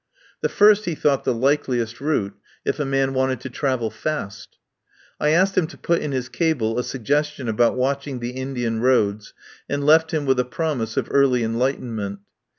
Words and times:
The 0.41 0.49
first 0.49 0.85
he 0.85 0.95
thought 0.95 1.25
the 1.25 1.31
likeliest 1.35 2.01
route, 2.01 2.33
if 2.65 2.79
a 2.79 2.85
man 2.85 3.13
wanted 3.13 3.39
to 3.41 3.51
travel 3.51 3.91
fast. 3.91 4.57
I 5.19 5.29
asked 5.29 5.55
him 5.55 5.67
to 5.67 5.77
put 5.77 6.01
in 6.01 6.11
his 6.11 6.27
cable 6.27 6.79
a 6.79 6.81
sugges 6.81 7.25
tion 7.33 7.47
about 7.47 7.75
watching 7.77 8.17
the 8.19 8.31
Indian 8.31 8.79
roads, 8.79 9.35
and 9.69 9.85
left 9.85 10.09
him 10.09 10.25
with 10.25 10.39
a 10.39 10.43
promise 10.43 10.97
of 10.97 11.07
early 11.11 11.43
enlightenment. 11.43 12.17